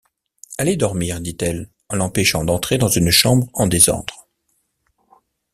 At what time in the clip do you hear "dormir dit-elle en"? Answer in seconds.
0.77-1.95